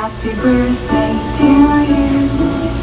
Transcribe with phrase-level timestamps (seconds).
[0.00, 1.46] Happy birthday to
[1.92, 2.28] you.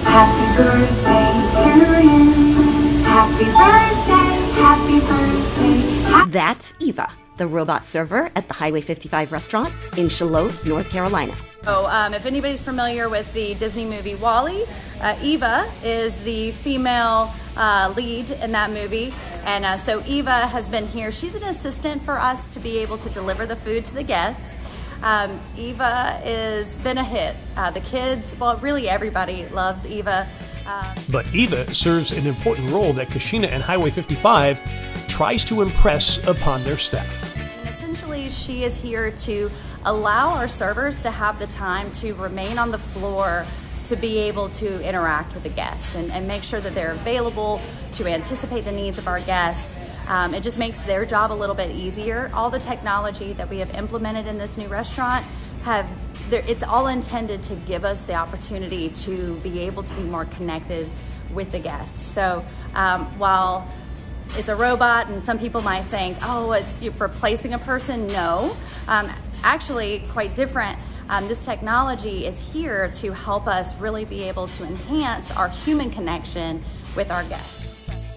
[0.06, 1.70] Happy birthday to
[2.04, 3.04] you.
[3.04, 6.12] Happy birthday, happy birthday.
[6.12, 11.36] ha- That's Eva, the robot server at the Highway 55 restaurant in Shallotte, North Carolina.
[11.64, 14.66] So, um, if anybody's familiar with the Disney movie WALL-E,
[15.02, 19.12] uh, Eva is the female uh, lead in that movie.
[19.46, 21.12] And uh, so, Eva has been here.
[21.12, 24.54] She's an assistant for us to be able to deliver the food to the guest.
[25.04, 27.36] Um, Eva has been a hit.
[27.56, 30.28] Uh, the kids, well, really everybody loves Eva.
[30.66, 34.60] Um, But Eva serves an important role that Kashina and Highway 55
[35.08, 37.36] tries to impress upon their staff.
[37.38, 39.50] And essentially, she is here to
[39.86, 43.46] allow our servers to have the time to remain on the floor
[43.86, 47.62] to be able to interact with the guest and, and make sure that they're available
[47.94, 49.74] to anticipate the needs of our guests.
[50.08, 52.32] Um, it just makes their job a little bit easier.
[52.34, 55.26] All the technology that we have implemented in this new restaurant
[55.64, 55.88] have
[56.30, 60.88] it's all intended to give us the opportunity to be able to be more connected
[61.34, 62.14] with the guest.
[62.14, 63.68] So um, while
[64.36, 68.08] it's a robot, and some people might think, oh, it's replacing a person.
[68.08, 68.56] No,
[68.88, 69.10] um,
[69.44, 70.78] actually, quite different.
[71.10, 75.90] Um, this technology is here to help us really be able to enhance our human
[75.90, 76.62] connection
[76.96, 77.67] with our guests.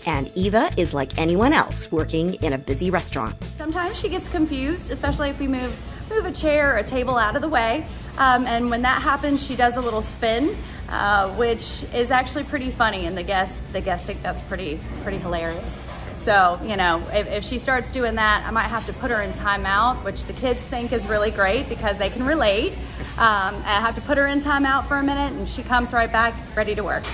[0.06, 3.36] And Eva is like anyone else working in a busy restaurant.
[3.56, 5.76] Sometimes she gets confused, especially if we move
[6.10, 7.86] move a chair or a table out of the way.
[8.18, 10.56] Um, and when that happens, she does a little spin,
[10.88, 15.18] uh, which is actually pretty funny, and the guests the guests think that's pretty pretty
[15.18, 15.82] hilarious.
[16.22, 19.22] So you know, if, if she starts doing that, I might have to put her
[19.22, 22.72] in timeout, which the kids think is really great because they can relate.
[23.16, 26.10] Um, I have to put her in timeout for a minute, and she comes right
[26.10, 27.04] back ready to work.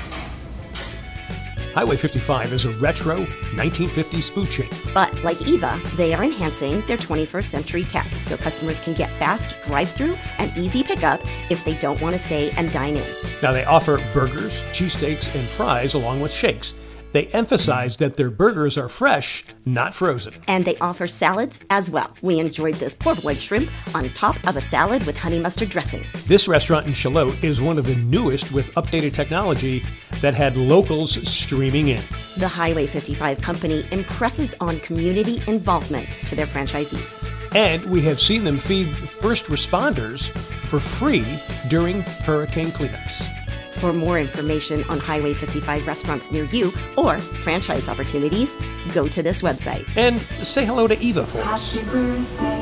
[1.76, 4.70] Highway 55 is a retro 1950s food chain.
[4.94, 9.54] But like Eva, they are enhancing their 21st century tech so customers can get fast
[9.66, 13.04] drive through and easy pickup if they don't want to stay and dine in.
[13.42, 16.72] Now, they offer burgers, cheesesteaks, and fries along with shakes.
[17.16, 20.34] They emphasize that their burgers are fresh, not frozen.
[20.48, 22.14] And they offer salads as well.
[22.20, 26.04] We enjoyed this white shrimp on top of a salad with honey mustard dressing.
[26.26, 29.82] This restaurant in Shallotte is one of the newest with updated technology
[30.20, 32.02] that had locals streaming in.
[32.36, 37.26] The Highway 55 company impresses on community involvement to their franchisees.
[37.54, 40.28] And we have seen them feed first responders
[40.66, 41.24] for free
[41.70, 43.45] during hurricane cleanups.
[43.76, 48.56] For more information on Highway 55 restaurants near you or franchise opportunities,
[48.94, 49.86] go to this website.
[49.96, 51.76] And say hello to Eva for us.
[51.76, 52.55] Birthday to